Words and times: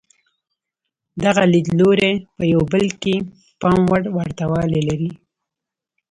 دغه 1.23 1.43
لیدلوري 1.53 2.11
په 2.35 2.43
یو 2.53 2.61
بل 2.71 2.85
کې 3.01 3.15
پام 3.61 3.79
وړ 3.89 4.03
ورته 4.17 4.43
والی 4.51 4.81
لري. 4.89 5.11